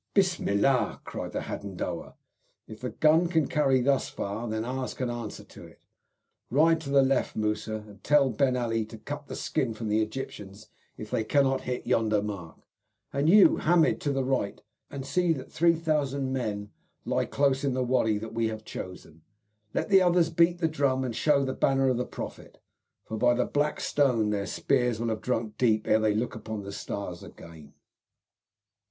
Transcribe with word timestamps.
"Bismillah!" 0.15 0.99
cried 1.05 1.31
the 1.31 1.41
Hadendowa; 1.41 2.15
"if 2.67 2.79
the 2.81 2.89
gun 2.89 3.27
can 3.27 3.45
carry 3.45 3.81
thus 3.81 4.09
far, 4.09 4.47
then 4.49 4.65
ours 4.65 4.95
can 4.95 5.11
answer 5.11 5.43
to 5.43 5.63
it. 5.67 5.79
Ride 6.49 6.81
to 6.81 6.89
the 6.89 7.03
left, 7.03 7.35
Moussa, 7.35 7.75
and 7.87 8.03
tell 8.03 8.31
Ben 8.31 8.57
Ali 8.57 8.83
to 8.85 8.97
cut 8.97 9.27
the 9.27 9.35
skin 9.35 9.75
from 9.75 9.89
the 9.89 10.01
Egyptians 10.01 10.69
if 10.97 11.11
they 11.11 11.23
cannot 11.23 11.61
hit 11.69 11.85
yonder 11.85 12.23
mark. 12.23 12.55
And 13.13 13.29
you, 13.29 13.57
Hamid, 13.57 14.01
to 14.01 14.11
the 14.11 14.23
right, 14.23 14.59
and 14.89 15.05
see 15.05 15.33
that 15.33 15.51
3,000 15.51 16.33
men 16.33 16.71
lie 17.05 17.25
close 17.25 17.63
in 17.63 17.75
the 17.75 17.83
wady 17.83 18.17
that 18.17 18.33
we 18.33 18.47
have 18.47 18.65
chosen. 18.65 19.21
Let 19.71 19.89
the 19.89 20.01
others 20.01 20.31
beat 20.31 20.57
the 20.57 20.67
drum 20.67 21.03
and 21.03 21.15
show 21.15 21.45
the 21.45 21.53
banner 21.53 21.89
of 21.89 21.97
the 21.97 22.05
Prophet, 22.07 22.57
for 23.05 23.17
by 23.19 23.35
the 23.35 23.45
black 23.45 23.79
stone 23.79 24.31
their 24.31 24.47
spears 24.47 24.99
will 24.99 25.09
have 25.09 25.21
drunk 25.21 25.59
deep 25.59 25.87
ere 25.87 25.99
they 25.99 26.15
look 26.15 26.33
upon 26.33 26.63
the 26.63 26.71
stars 26.73 27.21
again." 27.21 27.75